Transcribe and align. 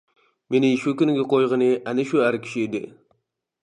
مېنى 0.55 0.71
شۇ 0.85 0.93
كۈنگە 1.03 1.27
قويغىنى 1.35 1.69
ئەنە 1.77 2.09
شۇ 2.13 2.25
ئەر 2.27 2.43
كىشى 2.47 2.65
ئىدى. 2.69 2.87